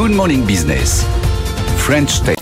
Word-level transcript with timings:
Good 0.00 0.12
Morning 0.12 0.46
Business. 0.46 1.04
French 1.76 2.22
Tech. 2.22 2.38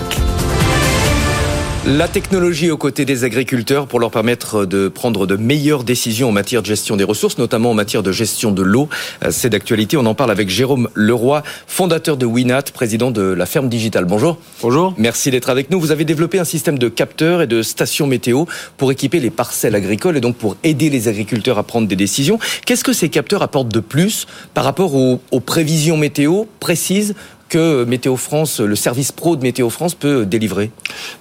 La 1.86 2.06
technologie 2.06 2.70
aux 2.70 2.76
côtés 2.76 3.04
des 3.04 3.24
agriculteurs 3.24 3.86
pour 3.86 3.98
leur 3.98 4.10
permettre 4.10 4.64
de 4.64 4.88
prendre 4.88 5.26
de 5.26 5.36
meilleures 5.36 5.82
décisions 5.82 6.28
en 6.28 6.32
matière 6.32 6.60
de 6.60 6.66
gestion 6.66 6.96
des 6.96 7.02
ressources, 7.02 7.38
notamment 7.38 7.70
en 7.70 7.74
matière 7.74 8.04
de 8.04 8.12
gestion 8.12 8.52
de 8.52 8.62
l'eau. 8.62 8.88
Euh, 9.24 9.30
c'est 9.32 9.48
d'actualité. 9.48 9.96
On 9.96 10.06
en 10.06 10.14
parle 10.14 10.30
avec 10.30 10.50
Jérôme 10.50 10.88
Leroy, 10.94 11.42
fondateur 11.66 12.16
de 12.16 12.26
Winat, 12.26 12.62
président 12.74 13.10
de 13.10 13.22
la 13.22 13.46
ferme 13.46 13.68
digitale. 13.68 14.04
Bonjour. 14.04 14.38
Bonjour. 14.60 14.94
Merci 14.96 15.30
d'être 15.32 15.50
avec 15.50 15.70
nous. 15.70 15.80
Vous 15.80 15.90
avez 15.90 16.04
développé 16.04 16.38
un 16.38 16.44
système 16.44 16.78
de 16.78 16.88
capteurs 16.88 17.42
et 17.42 17.48
de 17.48 17.62
stations 17.62 18.06
météo 18.06 18.44
pour 18.76 18.92
équiper 18.92 19.18
les 19.18 19.30
parcelles 19.30 19.74
agricoles 19.74 20.16
et 20.16 20.20
donc 20.20 20.36
pour 20.36 20.56
aider 20.62 20.90
les 20.90 21.08
agriculteurs 21.08 21.58
à 21.58 21.62
prendre 21.62 21.88
des 21.88 21.96
décisions. 21.96 22.38
Qu'est-ce 22.66 22.84
que 22.84 22.92
ces 22.92 23.08
capteurs 23.08 23.42
apportent 23.42 23.72
de 23.72 23.80
plus 23.80 24.26
par 24.52 24.64
rapport 24.64 24.94
aux, 24.94 25.22
aux 25.32 25.40
prévisions 25.40 25.96
météo 25.96 26.44
précises 26.60 27.14
que 27.48 27.84
Météo 27.84 28.16
France, 28.16 28.60
le 28.60 28.76
service 28.76 29.12
pro 29.12 29.36
de 29.36 29.42
Météo 29.42 29.70
France 29.70 29.94
peut 29.94 30.26
délivrer. 30.26 30.70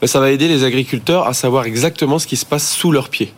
Ben, 0.02 0.08
Ça 0.08 0.20
va 0.20 0.32
aider 0.32 0.48
les 0.48 0.64
agriculteurs 0.64 1.28
à 1.28 1.34
savoir 1.34 1.66
exactement 1.66 2.20
ce 2.20 2.28
qui 2.28 2.38
se 2.38 2.46
passe 2.46 2.70
sous 2.70 2.92
leurs 2.92 3.10
pieds 3.10 3.34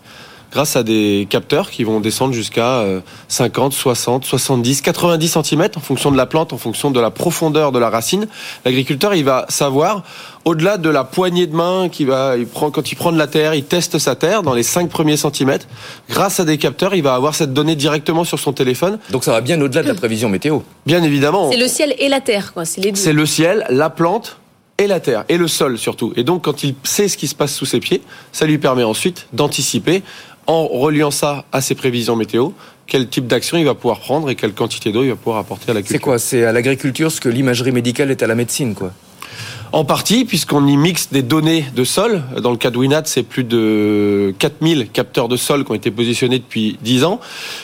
grâce 0.51 0.75
à 0.75 0.83
des 0.83 1.27
capteurs 1.29 1.69
qui 1.69 1.83
vont 1.83 1.99
descendre 1.99 2.33
jusqu'à 2.33 2.83
50, 3.27 3.73
60, 3.73 4.25
70, 4.25 4.81
90 4.81 5.37
cm 5.43 5.69
en 5.75 5.79
fonction 5.79 6.11
de 6.11 6.17
la 6.17 6.25
plante, 6.25 6.53
en 6.53 6.57
fonction 6.57 6.91
de 6.91 6.99
la 6.99 7.11
profondeur 7.11 7.71
de 7.71 7.79
la 7.79 7.89
racine. 7.89 8.27
L'agriculteur, 8.65 9.13
il 9.13 9.23
va 9.23 9.45
savoir, 9.49 10.03
au-delà 10.45 10.77
de 10.77 10.89
la 10.89 11.03
poignée 11.03 11.47
de 11.47 11.55
main, 11.55 11.89
qui 11.89 12.05
va, 12.05 12.37
il 12.37 12.47
prend, 12.47 12.71
quand 12.71 12.91
il 12.91 12.95
prend 12.95 13.11
de 13.11 13.17
la 13.17 13.27
terre, 13.27 13.53
il 13.53 13.63
teste 13.63 13.99
sa 13.99 14.15
terre 14.15 14.43
dans 14.43 14.53
les 14.53 14.63
5 14.63 14.89
premiers 14.89 15.17
centimètres. 15.17 15.67
Grâce 16.09 16.39
à 16.39 16.45
des 16.45 16.57
capteurs, 16.57 16.95
il 16.95 17.03
va 17.03 17.13
avoir 17.13 17.35
cette 17.35 17.53
donnée 17.53 17.75
directement 17.75 18.23
sur 18.23 18.39
son 18.39 18.53
téléphone. 18.53 18.99
Donc 19.11 19.23
ça 19.23 19.31
va 19.31 19.41
bien 19.41 19.59
au-delà 19.61 19.83
de 19.83 19.87
la 19.87 19.95
prévision 19.95 20.29
météo. 20.29 20.59
Bien 20.85 21.03
évidemment. 21.03 21.51
C'est 21.51 21.57
le 21.57 21.67
ciel 21.67 21.95
et 21.99 22.09
la 22.09 22.21
terre, 22.21 22.53
quoi. 22.53 22.65
C'est 22.65 22.81
les 22.81 22.91
deux. 22.91 22.99
C'est 22.99 23.13
le 23.13 23.25
ciel, 23.25 23.65
la 23.69 23.89
plante, 23.89 24.37
et 24.79 24.87
la 24.87 25.01
terre, 25.01 25.25
et 25.27 25.37
le 25.37 25.47
sol 25.47 25.77
surtout. 25.77 26.13
Et 26.15 26.23
donc, 26.23 26.45
quand 26.45 26.63
il 26.63 26.73
sait 26.83 27.09
ce 27.09 27.17
qui 27.17 27.27
se 27.27 27.35
passe 27.35 27.53
sous 27.53 27.65
ses 27.65 27.81
pieds, 27.81 28.01
ça 28.31 28.45
lui 28.45 28.57
permet 28.57 28.83
ensuite 28.83 29.27
d'anticiper 29.33 30.03
en 30.49 30.67
reliant 30.67 31.11
ça 31.11 31.45
à 31.51 31.61
ses 31.61 31.75
prévisions 31.75 32.15
météo, 32.15 32.49
quel 32.87 33.07
type 33.07 33.27
d'action 33.27 33.55
il 33.59 33.65
va 33.65 33.75
pouvoir 33.75 33.99
prendre 33.99 34.31
et 34.31 34.35
quelle 34.35 34.53
quantité 34.53 34.91
d'eau 34.91 35.03
il 35.03 35.09
va 35.09 35.15
pouvoir 35.15 35.37
apporter 35.37 35.69
à 35.69 35.75
l'agriculture. 35.75 35.99
C'est 35.99 36.03
quoi 36.03 36.17
C'est 36.17 36.43
à 36.43 36.51
l'agriculture 36.51 37.11
ce 37.11 37.21
que 37.21 37.29
l'imagerie 37.29 37.71
médicale 37.71 38.09
est 38.09 38.23
à 38.23 38.27
la 38.27 38.33
médecine, 38.33 38.73
quoi 38.73 38.91
en 39.71 39.85
partie, 39.85 40.25
puisqu'on 40.25 40.65
y 40.65 40.75
mixe 40.77 41.09
des 41.11 41.21
données 41.21 41.63
de 41.75 41.83
sol. 41.83 42.23
Dans 42.41 42.49
le 42.49 42.57
cas 42.57 42.71
de 42.71 42.77
Winat, 42.79 43.03
c'est 43.05 43.21
plus 43.21 43.43
de 43.43 44.33
4000 44.39 44.89
capteurs 44.89 45.27
de 45.27 45.37
sol 45.37 45.63
qui 45.63 45.69
ont 45.69 45.75
été 45.75 45.91
positionnés 45.91 46.39
depuis 46.39 46.79
10 46.81 47.03
ans, 47.03 47.19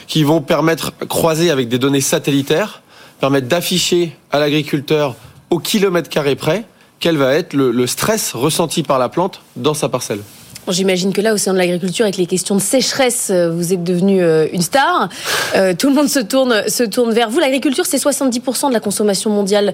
qui 0.06 0.22
vont 0.22 0.40
permettre, 0.40 0.94
croiser 1.10 1.50
avec 1.50 1.68
des 1.68 1.80
données 1.80 2.02
satellitaires, 2.02 2.84
permettre 3.20 3.48
d'afficher 3.48 4.16
à 4.32 4.40
l'agriculteur 4.40 5.16
au 5.50 5.58
kilomètre 5.58 6.08
carré 6.08 6.36
près 6.36 6.66
quel 7.00 7.18
va 7.18 7.34
être 7.34 7.56
le, 7.56 7.72
le 7.72 7.88
stress 7.88 8.34
ressenti 8.34 8.84
par 8.84 9.00
la 9.00 9.10
plante 9.10 9.42
dans 9.56 9.74
sa 9.74 9.90
parcelle. 9.90 10.22
J'imagine 10.68 11.14
que 11.14 11.22
là, 11.22 11.34
au 11.34 11.38
sein 11.38 11.54
de 11.54 11.58
l'agriculture, 11.58 12.06
avec 12.06 12.18
les 12.18 12.26
questions 12.26 12.56
de 12.56 12.62
sécheresse, 12.62 13.30
euh, 13.30 13.52
vous 13.52 13.74
êtes 13.74 13.84
devenu 13.84 14.24
euh, 14.24 14.48
une 14.52 14.62
star. 14.62 15.10
Euh, 15.56 15.74
tout 15.78 15.90
le 15.90 15.96
monde 15.96 16.10
se 16.10 16.20
tourne, 16.20 16.68
se 16.68 16.84
tourne 16.84 17.14
vers 17.14 17.30
vous. 17.30 17.40
L'agriculture, 17.40 17.86
c'est 17.86 17.98
70% 17.98 18.70
de 18.70 18.74
la 18.74 18.80
consommation 18.80 19.30
mondiale 19.30 19.74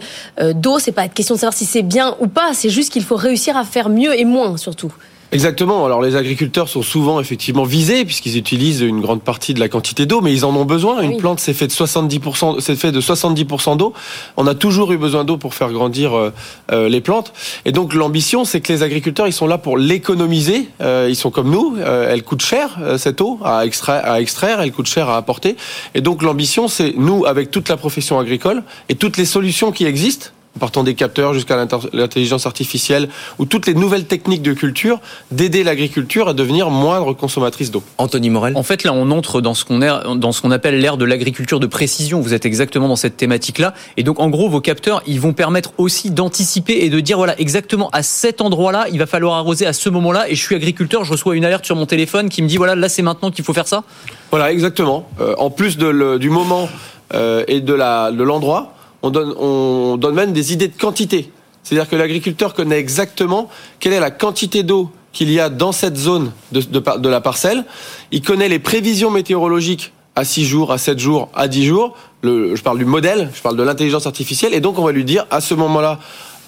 d'eau. 0.54 0.80
C'est 0.80 0.92
pas 0.92 1.06
une 1.06 1.10
question 1.10 1.36
de 1.36 1.40
savoir 1.40 1.54
si 1.54 1.66
c'est 1.66 1.82
bien 1.82 2.16
ou 2.20 2.28
pas. 2.28 2.54
C'est 2.54 2.70
juste 2.70 2.92
qu'il 2.92 3.04
faut 3.04 3.16
réussir 3.16 3.56
à 3.56 3.64
faire 3.64 3.90
mieux 3.90 4.18
et 4.20 4.26
moins, 4.26 4.58
surtout. 4.58 4.94
Exactement. 5.34 5.86
Alors 5.86 6.02
les 6.02 6.18
agriculteurs 6.18 6.68
sont 6.68 6.82
souvent 6.82 7.22
effectivement 7.22 7.64
visés 7.64 8.04
puisqu'ils 8.04 8.38
utilisent 8.38 8.82
une 8.82 9.00
grande 9.00 9.22
partie 9.22 9.54
de 9.54 9.62
la 9.62 9.70
quantité 9.70 10.06
d'eau, 10.06 10.20
mais 10.20 10.34
ils 10.34 10.44
en 10.44 10.54
ont 10.58 10.66
besoin. 10.66 11.02
Une 11.02 11.18
plante 11.18 11.40
c'est 11.40 11.54
fait 11.54 11.68
de 11.68 11.72
70%, 11.72 12.60
c'est 12.60 12.76
fait 12.76 12.92
de 12.92 13.00
70% 13.00 13.78
d'eau. 13.78 13.94
On 14.36 14.46
a 14.46 14.56
toujours 14.56 14.92
eu 14.92 14.98
besoin 14.98 15.24
d'eau 15.24 15.38
pour 15.38 15.54
faire 15.54 15.72
grandir 15.72 16.18
euh, 16.18 16.34
euh, 16.74 16.90
les 16.90 17.00
plantes. 17.00 17.32
Et 17.64 17.72
donc 17.72 17.94
l'ambition, 17.94 18.44
c'est 18.44 18.60
que 18.60 18.74
les 18.74 18.84
agriculteurs, 18.84 19.26
ils 19.26 19.34
sont 19.34 19.48
là 19.48 19.58
pour 19.58 19.78
l'économiser. 19.78 20.68
Euh, 20.82 21.08
ils 21.10 21.16
sont 21.16 21.32
comme 21.32 21.50
nous. 21.50 21.78
elle 21.80 22.24
coûte 22.24 22.42
cher 22.42 22.78
cette 22.98 23.22
eau 23.22 23.40
à 23.46 23.66
extraire, 23.66 24.02
à 24.04 24.20
extraire. 24.20 24.60
Elle 24.60 24.74
coûte 24.74 24.88
cher 24.88 25.08
à 25.08 25.16
apporter. 25.16 25.56
Et 25.96 26.02
donc 26.02 26.24
l'ambition, 26.24 26.68
c'est 26.68 26.94
nous 26.98 27.26
avec 27.26 27.52
toute 27.52 27.70
la 27.70 27.78
profession 27.78 28.20
agricole 28.20 28.64
et 28.90 28.96
toutes 28.96 29.16
les 29.16 29.26
solutions 29.26 29.72
qui 29.72 29.86
existent 29.86 30.32
partant 30.60 30.84
des 30.84 30.96
capteurs 30.96 31.34
jusqu'à 31.34 31.58
l'intelligence 31.94 32.46
artificielle 32.46 33.10
ou 33.40 33.46
toutes 33.46 33.68
les 33.68 33.74
nouvelles 33.74 34.06
techniques 34.06 34.42
de 34.42 34.54
culture, 34.54 35.00
d'aider 35.32 35.64
l'agriculture 35.64 36.28
à 36.28 36.34
devenir 36.34 36.70
moindre 36.70 37.14
consommatrice 37.14 37.72
d'eau. 37.72 37.84
Anthony 37.98 38.30
Morel. 38.30 38.56
En 38.56 38.64
fait, 38.64 38.84
là, 38.84 38.94
on 38.94 39.12
entre 39.12 39.42
dans 39.42 39.54
ce 39.54 39.66
qu'on 39.66 39.80
dans 39.80 40.32
ce 40.32 40.42
qu'on 40.42 40.52
appelle 40.52 40.80
l'ère 40.80 40.98
de 40.98 41.06
l'agriculture 41.06 41.60
de 41.60 41.68
précision. 41.68 42.20
Vous 42.22 42.34
êtes 42.34 42.46
exactement 42.46 42.88
dans 42.88 42.96
cette 42.96 43.18
thématique-là. 43.18 43.74
Et 43.98 44.04
donc, 44.04 44.20
en 44.20 44.30
gros, 44.30 44.50
vos 44.50 44.62
capteurs, 44.62 45.02
ils 45.08 45.20
vont 45.20 45.34
permettre 45.34 45.72
aussi 45.78 46.12
d'anticiper 46.12 46.80
et 46.82 46.90
de 46.90 47.00
dire, 47.00 47.18
voilà, 47.18 47.40
exactement 47.40 47.90
à 47.92 48.04
cet 48.04 48.42
endroit-là, 48.42 48.88
il 48.92 49.00
va 49.00 49.06
falloir 49.06 49.36
arroser 49.36 49.66
à 49.66 49.74
ce 49.74 49.90
moment-là. 49.90 50.30
Et 50.30 50.36
je 50.36 50.42
suis 50.42 50.56
agriculteur, 50.56 51.04
je 51.04 51.12
reçois 51.12 51.36
une 51.36 51.46
alerte 51.46 51.66
sur 51.66 51.76
mon 51.76 51.86
téléphone 51.86 52.30
qui 52.30 52.42
me 52.42 52.48
dit, 52.48 52.58
voilà, 52.58 52.76
là, 52.76 52.90
c'est 52.90 53.02
maintenant 53.02 53.32
qu'il 53.32 53.46
faut 53.46 53.54
faire 53.54 53.68
ça. 53.68 53.84
Voilà, 54.30 54.52
exactement. 54.52 55.08
Euh, 55.20 55.36
en 55.38 55.50
plus 55.50 55.78
de 55.78 55.88
le, 55.88 56.20
du 56.20 56.30
moment 56.30 56.70
euh, 57.14 57.44
et 57.48 57.62
de 57.62 57.74
l'endroit 57.74 58.74
on 59.04 59.10
donne, 59.10 59.34
on 59.38 59.98
donne 59.98 60.16
même 60.16 60.34
des 60.34 60.54
idées 60.54 60.68
de 60.68 60.78
quantité. 60.78 61.32
C'est-à-dire 61.64 61.90
que 61.90 61.96
l'agriculteur 61.96 62.54
connaît 62.54 62.80
exactement 62.80 63.50
quelle 63.80 63.94
est 63.94 64.00
la 64.00 64.12
quantité 64.12 64.64
d'eau 64.64 64.90
qu'il 65.14 65.32
y 65.32 65.40
a 65.40 65.50
dans 65.50 65.72
cette 65.72 65.98
zone 65.98 66.32
de, 66.52 67.10
la 67.10 67.22
parcelle. 67.22 67.66
Il 68.12 68.22
connaît 68.22 68.50
les 68.50 68.60
prévisions 68.60 69.12
météorologiques 69.12 69.92
à 70.16 70.24
6 70.24 70.46
jours, 70.46 70.72
à 70.72 70.78
7 70.78 71.00
jours, 71.00 71.30
à 71.34 71.48
10 71.48 71.66
jours. 71.66 71.96
Je 72.24 72.62
parle 72.62 72.78
du 72.78 72.86
modèle, 72.86 73.30
je 73.34 73.42
parle 73.42 73.58
de 73.58 73.64
l'intelligence 73.64 74.08
artificielle. 74.08 74.54
Et 74.54 74.62
donc, 74.62 74.80
on 74.80 74.84
va 74.84 74.92
lui 74.92 75.04
dire, 75.04 75.26
à 75.30 75.42
ce 75.42 75.54
moment-là, 75.54 76.00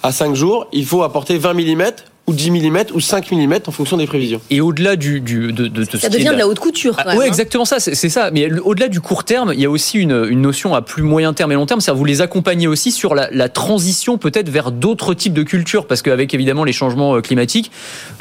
à 0.02 0.12
5 0.12 0.34
jours, 0.36 0.68
il 0.72 0.86
faut 0.86 1.04
apporter 1.04 1.38
20 1.38 1.54
mm 1.54 1.84
ou 2.26 2.34
10 2.34 2.52
mm 2.52 2.78
ou 2.94 3.02
5 3.02 3.32
mm 3.32 3.54
en 3.68 3.72
fonction 3.72 3.98
des 3.98 4.08
prévisions. 4.08 4.40
Et 4.50 4.62
au-delà 4.62 4.96
du, 4.96 5.20
du 5.20 5.52
de, 5.52 5.68
de, 5.68 5.84
ça 5.98 6.08
devient 6.08 6.32
de 6.32 6.38
la 6.38 6.48
haute 6.48 6.60
couture. 6.60 6.96
Ah, 6.98 7.16
oui, 7.18 7.24
hein. 7.24 7.28
exactement 7.28 7.66
ça, 7.66 7.80
c'est 7.82 8.10
ça. 8.10 8.32
Mais 8.32 8.50
au-delà 8.62 8.88
du 8.88 9.02
court 9.02 9.26
terme, 9.26 9.52
il 9.54 9.60
y 9.60 9.66
a 9.66 9.70
aussi 9.70 10.00
une, 10.00 10.26
une 10.30 10.42
notion 10.42 10.74
à 10.74 10.82
plus 10.82 11.04
moyen 11.04 11.34
terme 11.34 11.52
et 11.52 11.56
long 11.56 11.66
terme, 11.66 11.82
c'est-à-dire 11.82 12.00
vous 12.00 12.06
les 12.06 12.22
accompagner 12.22 12.68
aussi 12.68 12.92
sur 12.92 13.14
la, 13.14 13.28
la 13.32 13.50
transition 13.50 14.18
peut-être 14.18 14.48
vers 14.50 14.72
d'autres 14.72 15.14
types 15.14 15.34
de 15.34 15.44
cultures, 15.44 15.86
parce 15.86 16.02
qu'avec 16.02 16.34
évidemment 16.34 16.64
les 16.64 16.72
changements 16.72 17.16
euh, 17.16 17.22
climatiques, 17.22 17.72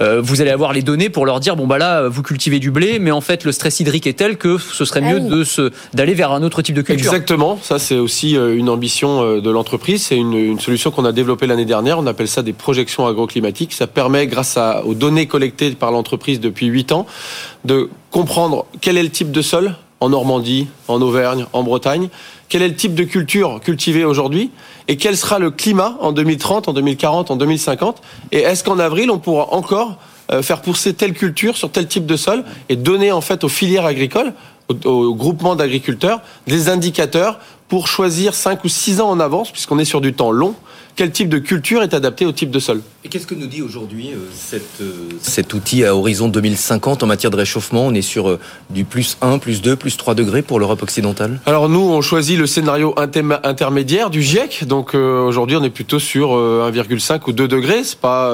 euh, 0.01 0.21
vous 0.21 0.41
allez 0.41 0.51
avoir 0.51 0.73
les 0.73 0.83
données 0.83 1.09
pour 1.09 1.25
leur 1.25 1.39
dire 1.39 1.55
bon 1.55 1.69
bah 1.69 1.79
là 1.79 2.09
vous 2.09 2.23
cultivez 2.23 2.59
du 2.59 2.73
blé, 2.73 2.99
mais 2.99 3.13
en 3.13 3.21
fait 3.21 3.45
le 3.45 3.53
stress 3.53 3.79
hydrique 3.79 4.09
est 4.09 4.15
tel 4.15 4.37
que 4.37 4.59
ce 4.59 4.85
serait 4.85 5.01
mieux 5.01 5.21
ah 5.25 5.29
de 5.29 5.45
se 5.45 5.71
d'aller 5.95 6.15
vers 6.15 6.33
un 6.33 6.43
autre 6.43 6.61
type 6.63 6.75
de 6.75 6.83
culture. 6.83 7.13
Exactement, 7.13 7.59
ça 7.63 7.79
c'est 7.79 7.99
aussi 7.99 8.37
euh, 8.37 8.57
une 8.57 8.69
ambition 8.69 9.41
de 9.41 9.51
l'entreprise, 9.51 10.03
c'est 10.03 10.17
une, 10.17 10.33
une 10.33 10.59
solution 10.61 10.91
qu'on 10.91 11.05
a 11.05 11.13
développée 11.13 11.47
l'année 11.47 11.65
dernière, 11.65 12.01
on 12.01 12.07
appelle 12.07 12.29
ça 12.29 12.43
des 12.43 12.53
projections 12.53 13.07
agroclimatiques, 13.07 13.73
ça 13.73 13.87
permet 13.93 14.27
grâce 14.27 14.59
aux 14.85 14.95
données 14.95 15.27
collectées 15.27 15.71
par 15.73 15.91
l'entreprise 15.93 16.41
depuis 16.41 16.67
8 16.67 16.93
ans, 16.93 17.07
de 17.65 17.91
comprendre 18.11 18.67
quel 18.81 18.97
est 18.97 19.03
le 19.03 19.11
type 19.11 19.33
de 19.33 19.43
sol 19.43 19.77
en 20.01 20.09
Normandie, 20.09 20.67
en 20.89 21.01
Auvergne, 21.01 21.47
en 21.53 21.63
Bretagne, 21.63 22.09
quel 22.49 22.63
est 22.63 22.69
le 22.69 22.75
type 22.75 22.95
de 22.95 23.05
culture 23.05 23.61
cultivée 23.61 24.05
aujourd'hui 24.05 24.51
et 24.89 24.97
quel 24.97 25.17
sera 25.17 25.39
le 25.39 25.51
climat 25.51 25.97
en 26.01 26.13
2030, 26.13 26.69
en 26.69 26.73
2040, 26.73 27.31
en 27.31 27.37
2050 27.37 28.03
et 28.33 28.41
est-ce 28.41 28.65
qu'en 28.65 28.79
avril 28.79 29.11
on 29.11 29.19
pourra 29.19 29.55
encore 29.55 29.97
euh, 30.33 30.43
faire 30.43 30.61
pousser 30.61 30.95
telle 30.95 31.15
culture 31.15 31.57
sur 31.57 31.71
tel 31.71 31.87
type 31.87 32.07
de 32.07 32.17
sol 32.17 32.45
et 32.69 32.77
donner 32.77 33.13
en 33.13 33.21
fait 33.21 33.45
aux 33.45 33.49
filières 33.49 33.87
agricoles, 33.87 34.33
aux, 34.85 35.15
groupements 35.15 35.57
d'agriculteurs, 35.57 36.21
des 36.47 36.69
indicateurs 36.69 37.39
pour 37.73 37.89
choisir 37.89 38.35
5 38.35 38.65
ou 38.65 38.69
6 38.69 39.01
ans 39.01 39.09
en 39.09 39.19
avance, 39.19 39.51
puisqu'on 39.51 39.79
est 39.79 39.87
sur 39.87 40.03
du 40.03 40.13
temps 40.13 40.31
long, 40.31 40.55
quel 40.95 41.11
type 41.11 41.31
de 41.31 41.39
culture 41.39 41.83
est 41.83 41.95
adapté 41.95 42.27
au 42.27 42.33
type 42.33 42.51
de 42.51 42.59
sol? 42.59 42.83
Et 43.03 43.09
qu'est-ce 43.09 43.27
que 43.27 43.35
nous 43.35 43.47
dit 43.47 43.63
aujourd'hui 43.63 44.11
euh, 44.11 44.59
euh, 44.83 44.93
cet 45.23 45.55
outil 45.55 45.85
à 45.85 45.97
horizon 45.97 46.29
2050 46.29 47.03
en 47.03 47.07
matière 47.07 47.31
de 47.31 47.37
réchauffement 47.37 47.87
On 47.87 47.95
est 47.95 48.03
sur 48.03 48.29
euh, 48.29 48.39
du 48.69 48.85
plus 48.85 49.17
1, 49.23 49.39
plus 49.39 49.63
2, 49.63 49.75
plus 49.75 49.97
3 49.97 50.15
degrés 50.15 50.43
pour 50.43 50.61
l'Europe 50.61 50.83
occidentale? 50.83 51.41
Alors 51.47 51.71
nous, 51.71 51.81
on 51.81 52.03
choisit 52.03 52.39
le 52.39 52.47
scénario 52.47 52.95
intermédiaire 52.97 54.11
du 54.11 54.21
GIEC. 54.21 54.65
Donc 54.67 54.95
aujourd'hui, 54.95 55.57
on 55.57 55.65
est 55.65 55.71
plutôt 55.71 55.99
sur 55.99 56.33
1,5 56.33 57.21
ou 57.27 57.33
2 57.33 57.49
degrés. 57.49 57.85
C'est 57.85 57.99
pas 57.99 58.33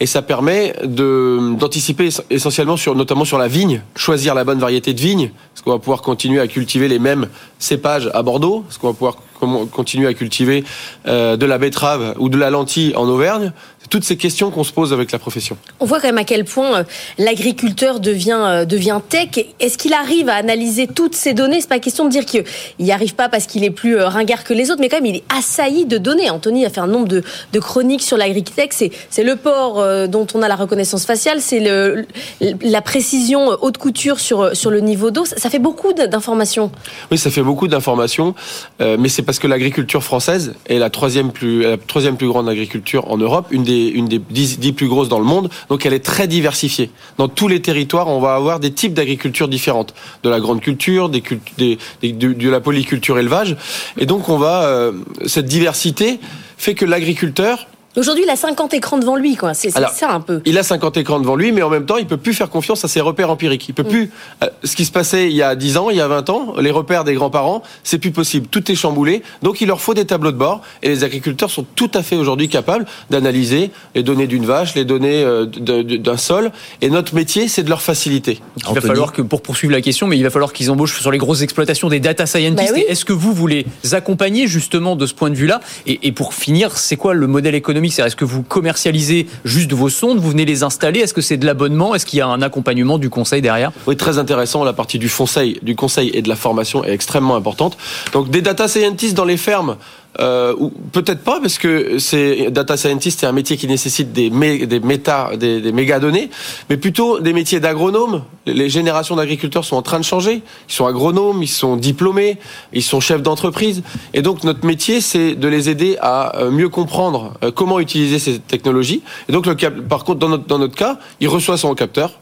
et 0.00 0.06
ça 0.06 0.22
permet 0.22 0.74
d'anticiper 0.84 2.08
essentiellement 2.30 2.76
sur 2.76 2.96
notamment 2.96 3.24
sur 3.24 3.38
la 3.38 3.48
vigne, 3.48 3.82
choisir 3.94 4.34
la 4.34 4.44
bonne 4.44 4.58
variété 4.58 4.92
de 4.92 5.00
vigne. 5.00 5.30
Est-ce 5.54 5.62
qu'on 5.62 5.70
va 5.70 5.78
pouvoir 5.78 6.02
continuer 6.02 6.40
à 6.40 6.48
cultiver 6.48 6.88
les 6.88 6.98
mêmes 6.98 7.28
cépages 7.58 8.10
à 8.12 8.22
Bordeaux 8.22 8.55
Est-ce 8.68 8.78
qu'on 8.78 8.88
va 8.88 8.92
pouvoir 8.92 9.16
continuer 9.38 10.08
à 10.08 10.14
cultiver 10.14 10.64
euh, 11.06 11.36
de 11.36 11.46
la 11.46 11.58
betterave 11.58 12.14
ou 12.18 12.28
de 12.28 12.36
la 12.36 12.50
lentille 12.50 12.94
en 12.96 13.08
Auvergne 13.08 13.52
toutes 13.88 14.02
ces 14.02 14.16
questions 14.16 14.50
qu'on 14.50 14.64
se 14.64 14.72
pose 14.72 14.92
avec 14.92 15.12
la 15.12 15.18
profession. 15.20 15.56
On 15.78 15.86
voit 15.86 16.00
quand 16.00 16.08
même 16.08 16.18
à 16.18 16.24
quel 16.24 16.44
point 16.44 16.78
euh, 16.78 16.84
l'agriculteur 17.18 18.00
devient, 18.00 18.40
euh, 18.40 18.64
devient 18.64 19.00
tech. 19.08 19.28
Est-ce 19.60 19.78
qu'il 19.78 19.92
arrive 19.94 20.28
à 20.28 20.34
analyser 20.34 20.88
toutes 20.88 21.14
ces 21.14 21.34
données? 21.34 21.60
C'est 21.60 21.68
pas 21.68 21.78
question 21.78 22.04
de 22.04 22.10
dire 22.10 22.26
qu'il 22.26 22.44
n'y 22.80 22.90
arrive 22.90 23.14
pas 23.14 23.28
parce 23.28 23.46
qu'il 23.46 23.62
est 23.62 23.70
plus 23.70 23.96
ringard 24.00 24.42
que 24.42 24.54
les 24.54 24.72
autres, 24.72 24.80
mais 24.80 24.88
quand 24.88 24.96
même, 24.96 25.06
il 25.06 25.16
est 25.16 25.24
assailli 25.32 25.84
de 25.84 25.98
données. 25.98 26.30
Anthony 26.30 26.66
a 26.66 26.70
fait 26.70 26.80
un 26.80 26.88
nombre 26.88 27.06
de, 27.06 27.22
de 27.52 27.60
chroniques 27.60 28.02
sur 28.02 28.16
l'agritech. 28.16 28.72
C'est, 28.72 28.90
c'est 29.08 29.22
le 29.22 29.36
port 29.36 30.08
dont 30.08 30.26
on 30.34 30.42
a 30.42 30.48
la 30.48 30.56
reconnaissance 30.56 31.04
faciale, 31.06 31.40
c'est 31.40 31.60
le, 31.60 32.06
la 32.40 32.82
précision 32.82 33.56
haute 33.60 33.78
couture 33.78 34.18
sur, 34.18 34.56
sur 34.56 34.70
le 34.70 34.80
niveau 34.80 35.10
d'eau. 35.10 35.24
Ça 35.24 35.48
fait 35.48 35.58
beaucoup 35.58 35.92
d'informations. 35.92 36.72
Oui, 37.10 37.18
ça 37.18 37.30
fait 37.30 37.42
beaucoup 37.42 37.68
d'informations, 37.68 38.34
mais 38.80 39.08
c'est 39.08 39.22
parce 39.26 39.40
que 39.40 39.46
l'agriculture 39.48 40.02
française 40.02 40.54
est 40.66 40.78
la 40.78 40.88
troisième 40.88 41.32
plus, 41.32 41.62
la 41.62 41.76
troisième 41.76 42.16
plus 42.16 42.28
grande 42.28 42.48
agriculture 42.48 43.10
en 43.10 43.18
Europe, 43.18 43.48
une 43.50 43.64
des 43.64 43.88
une 43.88 44.06
des 44.06 44.20
dix, 44.30 44.72
plus 44.72 44.86
grosses 44.86 45.08
dans 45.08 45.18
le 45.18 45.24
monde, 45.24 45.50
donc 45.68 45.84
elle 45.84 45.92
est 45.92 46.04
très 46.04 46.28
diversifiée. 46.28 46.90
Dans 47.18 47.28
tous 47.28 47.48
les 47.48 47.60
territoires, 47.60 48.08
on 48.08 48.20
va 48.20 48.34
avoir 48.34 48.60
des 48.60 48.70
types 48.70 48.94
d'agriculture 48.94 49.48
différentes, 49.48 49.94
de 50.22 50.30
la 50.30 50.40
grande 50.40 50.60
culture, 50.60 51.08
de, 51.08 52.48
la 52.48 52.60
polyculture 52.60 53.18
élevage, 53.18 53.56
et 53.98 54.06
donc 54.06 54.28
on 54.28 54.38
va 54.38 54.62
euh, 54.64 54.92
cette 55.26 55.46
diversité 55.46 56.20
fait 56.56 56.74
que 56.74 56.84
l'agriculteur 56.84 57.66
Aujourd'hui, 57.96 58.24
il 58.24 58.30
a 58.30 58.36
50 58.36 58.74
écrans 58.74 58.98
devant 58.98 59.16
lui, 59.16 59.36
quoi. 59.36 59.54
C'est 59.54 59.70
ça 59.70 60.10
un 60.10 60.20
peu. 60.20 60.42
Il 60.44 60.58
a 60.58 60.62
50 60.62 60.98
écrans 60.98 61.18
devant 61.18 61.34
lui, 61.34 61.50
mais 61.52 61.62
en 61.62 61.70
même 61.70 61.86
temps, 61.86 61.96
il 61.96 62.06
peut 62.06 62.18
plus 62.18 62.34
faire 62.34 62.50
confiance 62.50 62.84
à 62.84 62.88
ses 62.88 63.00
repères 63.00 63.30
empiriques. 63.30 63.68
Il 63.68 63.74
peut 63.74 63.84
mm. 63.84 63.88
plus. 63.88 64.10
Euh, 64.42 64.48
ce 64.64 64.76
qui 64.76 64.84
se 64.84 64.92
passait 64.92 65.28
il 65.30 65.36
y 65.36 65.42
a 65.42 65.54
10 65.54 65.78
ans, 65.78 65.90
il 65.90 65.96
y 65.96 66.00
a 66.00 66.08
20 66.08 66.28
ans, 66.28 66.54
les 66.60 66.70
repères 66.70 67.04
des 67.04 67.14
grands-parents, 67.14 67.62
c'est 67.84 67.98
plus 67.98 68.10
possible. 68.10 68.48
Tout 68.48 68.70
est 68.70 68.74
chamboulé. 68.74 69.22
Donc, 69.42 69.62
il 69.62 69.68
leur 69.68 69.80
faut 69.80 69.94
des 69.94 70.04
tableaux 70.04 70.32
de 70.32 70.36
bord. 70.36 70.60
Et 70.82 70.88
les 70.88 71.04
agriculteurs 71.04 71.50
sont 71.50 71.64
tout 71.74 71.90
à 71.94 72.02
fait 72.02 72.16
aujourd'hui 72.16 72.48
capables 72.48 72.84
d'analyser 73.08 73.70
les 73.94 74.02
données 74.02 74.26
d'une 74.26 74.44
vache, 74.44 74.74
les 74.74 74.84
données 74.84 75.22
euh, 75.24 75.46
d'un 75.46 76.18
sol. 76.18 76.52
Et 76.82 76.90
notre 76.90 77.14
métier, 77.14 77.48
c'est 77.48 77.62
de 77.62 77.70
leur 77.70 77.80
faciliter. 77.80 78.40
Il 78.68 78.74
va 78.74 78.80
falloir 78.82 79.12
que, 79.12 79.22
pour 79.22 79.40
poursuivre 79.40 79.72
la 79.72 79.80
question, 79.80 80.06
mais 80.06 80.18
il 80.18 80.22
va 80.22 80.30
falloir 80.30 80.52
qu'ils 80.52 80.70
embauchent 80.70 81.00
sur 81.00 81.10
les 81.10 81.18
grosses 81.18 81.40
exploitations 81.40 81.88
des 81.88 82.00
data 82.00 82.26
scientists. 82.26 82.74
Bah 82.74 82.80
est-ce 82.86 83.04
que 83.06 83.14
vous 83.14 83.32
voulez 83.32 83.66
accompagner 83.92 84.46
justement 84.46 84.96
de 84.96 85.06
ce 85.06 85.14
point 85.14 85.30
de 85.30 85.34
vue-là? 85.34 85.60
Et, 85.86 86.06
et, 86.06 86.12
pour 86.12 86.34
finir, 86.34 86.76
c'est 86.76 86.96
quoi 86.96 87.14
le 87.14 87.26
modèle 87.26 87.54
économique 87.54 87.85
Est-ce 87.86 88.16
que 88.16 88.24
vous 88.24 88.42
commercialisez 88.42 89.26
juste 89.44 89.72
vos 89.72 89.88
sondes, 89.88 90.18
vous 90.18 90.30
venez 90.30 90.44
les 90.44 90.62
installer 90.62 91.00
Est-ce 91.00 91.14
que 91.14 91.20
c'est 91.20 91.36
de 91.36 91.46
l'abonnement 91.46 91.94
Est-ce 91.94 92.06
qu'il 92.06 92.18
y 92.18 92.22
a 92.22 92.26
un 92.26 92.42
accompagnement 92.42 92.98
du 92.98 93.10
conseil 93.10 93.42
derrière? 93.42 93.72
Oui, 93.86 93.96
très 93.96 94.18
intéressant. 94.18 94.64
La 94.64 94.72
partie 94.72 94.98
du 94.98 95.08
conseil, 95.08 95.58
du 95.62 95.74
conseil 95.76 96.10
et 96.14 96.22
de 96.22 96.28
la 96.28 96.36
formation 96.36 96.84
est 96.84 96.92
extrêmement 96.92 97.36
importante. 97.36 97.76
Donc 98.12 98.30
des 98.30 98.42
data 98.42 98.68
scientists 98.68 99.14
dans 99.14 99.24
les 99.24 99.36
fermes, 99.36 99.76
euh, 100.20 100.54
peut-être 100.92 101.22
pas 101.22 101.40
parce 101.40 101.58
que 101.58 101.98
c'est 101.98 102.50
data 102.50 102.76
scientist 102.76 103.20
c'est 103.20 103.26
un 103.26 103.32
métier 103.32 103.56
qui 103.56 103.66
nécessite 103.66 104.12
des, 104.12 104.30
méta 104.30 105.30
des, 105.36 105.72
méga 105.72 105.98
données 105.98 106.30
mais 106.70 106.76
plutôt 106.76 107.20
des 107.20 107.32
métiers 107.32 107.60
d'agronome 107.60 108.22
les 108.46 108.70
générations 108.70 109.16
d'agriculteurs 109.16 109.64
sont 109.64 109.76
en 109.76 109.82
train 109.82 109.98
de 109.98 110.04
changer. 110.04 110.42
Ils 110.68 110.72
sont 110.72 110.86
agronomes 110.86 111.42
ils 111.42 111.48
sont 111.48 111.76
diplômés 111.76 112.38
ils 112.72 112.82
sont 112.82 113.00
chefs 113.00 113.22
d'entreprise. 113.22 113.82
Et 114.14 114.22
donc 114.22 114.44
notre 114.44 114.64
métier 114.64 115.00
c'est 115.00 115.34
de 115.34 115.48
les 115.48 115.68
aider 115.68 115.96
à 116.00 116.38
euh, 116.38 116.50
mieux 116.50 116.68
comprendre 116.68 117.34
euh, 117.42 117.50
comment 117.50 117.80
utiliser 117.80 118.18
ces 118.18 118.38
technologies. 118.38 119.02
Et 119.28 119.32
donc 119.32 119.46
le 119.46 119.54
par 119.54 120.04
contre 120.04 120.20
dans 120.20 120.28
notre 120.28 120.46
dans 120.46 120.58
notre 120.58 120.76
cas 120.76 120.98
il 121.20 121.28
reçoit 121.28 121.58
son 121.58 121.74
capteur 121.74 122.20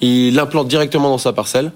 il 0.00 0.34
l'implante 0.34 0.68
directement 0.68 1.10
dans 1.10 1.18
sa 1.18 1.32
parcelle 1.32 1.72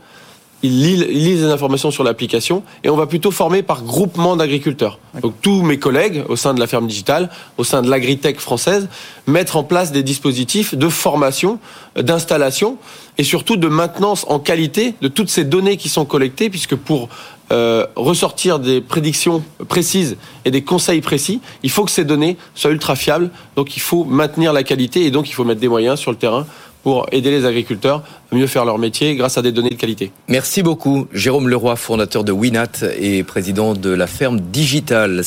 il 0.62 0.82
lit, 0.82 0.96
les 0.96 1.44
informations 1.44 1.90
sur 1.90 2.04
l'application 2.04 2.62
et 2.84 2.90
on 2.90 2.96
va 2.96 3.06
plutôt 3.06 3.30
former 3.30 3.62
par 3.62 3.82
groupement 3.82 4.36
d'agriculteurs. 4.36 4.98
Donc 5.20 5.34
tous 5.42 5.62
mes 5.62 5.78
collègues 5.78 6.24
au 6.28 6.36
sein 6.36 6.54
de 6.54 6.60
la 6.60 6.66
ferme 6.66 6.86
digitale, 6.86 7.30
au 7.58 7.64
sein 7.64 7.82
de 7.82 7.90
l'agritech 7.90 8.38
française, 8.38 8.88
mettre 9.26 9.56
en 9.56 9.64
place 9.64 9.92
des 9.92 10.02
dispositifs 10.02 10.74
de 10.74 10.88
formation, 10.88 11.58
d'installation 11.96 12.76
et 13.18 13.24
surtout 13.24 13.56
de 13.56 13.68
maintenance 13.68 14.24
en 14.28 14.38
qualité 14.38 14.94
de 15.00 15.08
toutes 15.08 15.28
ces 15.28 15.44
données 15.44 15.76
qui 15.76 15.88
sont 15.88 16.04
collectées, 16.04 16.48
puisque 16.48 16.76
pour 16.76 17.08
euh, 17.50 17.86
ressortir 17.96 18.58
des 18.58 18.80
prédictions 18.80 19.42
précises 19.68 20.16
et 20.44 20.50
des 20.50 20.62
conseils 20.62 21.02
précis, 21.02 21.40
il 21.62 21.70
faut 21.70 21.84
que 21.84 21.90
ces 21.90 22.04
données 22.04 22.38
soient 22.54 22.70
ultra 22.70 22.96
fiables. 22.96 23.30
Donc 23.56 23.76
il 23.76 23.80
faut 23.80 24.04
maintenir 24.04 24.52
la 24.52 24.62
qualité 24.62 25.04
et 25.04 25.10
donc 25.10 25.28
il 25.28 25.32
faut 25.34 25.44
mettre 25.44 25.60
des 25.60 25.68
moyens 25.68 25.98
sur 25.98 26.10
le 26.10 26.16
terrain 26.16 26.46
pour 26.82 27.06
aider 27.12 27.30
les 27.30 27.44
agriculteurs 27.44 28.02
à 28.30 28.34
mieux 28.34 28.46
faire 28.46 28.64
leur 28.64 28.78
métier 28.78 29.14
grâce 29.14 29.38
à 29.38 29.42
des 29.42 29.52
données 29.52 29.70
de 29.70 29.74
qualité. 29.76 30.10
Merci 30.28 30.62
beaucoup, 30.62 31.06
Jérôme 31.12 31.48
Leroy, 31.48 31.76
fondateur 31.76 32.24
de 32.24 32.32
Winat 32.32 32.84
et 32.98 33.22
président 33.22 33.74
de 33.74 33.90
la 33.90 34.06
ferme 34.06 34.40
digitale. 34.40 35.20